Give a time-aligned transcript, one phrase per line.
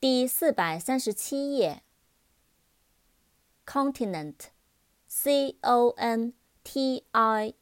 [0.00, 1.82] 第四百三十七页。
[3.66, 7.54] continent，c o n t i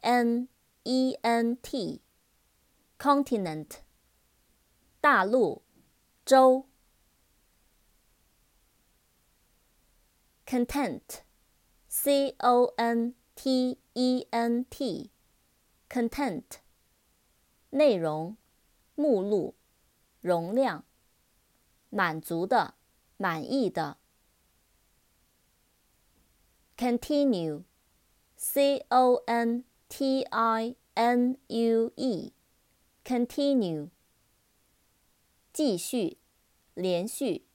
[0.00, 0.48] n
[0.82, 3.76] e n t，continent，
[5.00, 5.62] 大陆，
[6.24, 6.66] 洲。
[10.44, 16.42] content，c o n t e n t，content，
[17.70, 18.36] 内容，
[18.96, 19.54] 目录，
[20.20, 20.84] 容量。
[21.94, 22.74] 满足的，
[23.16, 23.98] 满意的。
[26.76, 33.90] continue，c o n t i n u e，continue，
[35.52, 36.18] 继续，
[36.74, 37.46] 连续。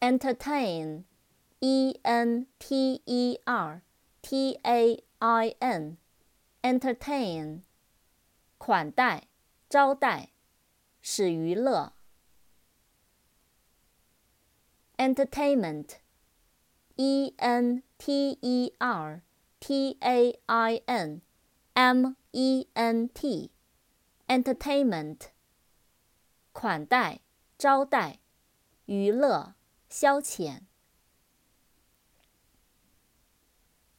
[0.00, 3.82] entertain，e n t e r
[4.20, 7.60] t a i n，entertain，
[8.58, 9.28] 款待，
[9.68, 10.33] 招待。
[11.06, 11.92] 使娱乐。
[14.96, 19.20] entertainment，e n t e r
[19.60, 21.20] t a i n
[21.74, 25.26] m e n t，entertainment，
[26.54, 27.20] 款待、
[27.58, 28.20] 招待、
[28.86, 29.56] 娱乐、
[29.90, 30.62] 消遣。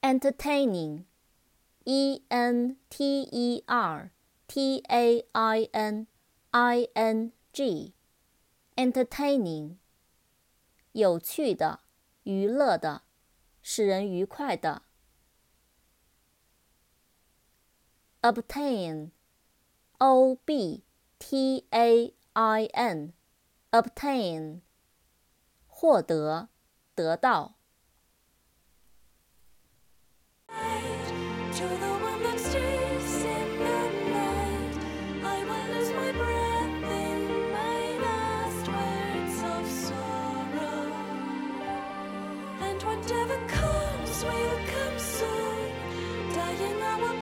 [0.00, 4.10] entertaining，e n t e r
[4.46, 6.06] t a i n
[6.53, 9.75] i n g，entertaining，
[10.93, 11.81] 有趣的、
[12.23, 13.01] 娱乐的、
[13.61, 14.81] 使人愉快的。
[18.21, 20.83] obtain，o b
[21.17, 24.59] t a i n，obtain，
[25.67, 26.49] 获得、
[26.95, 27.59] 得到。
[31.59, 32.52] To the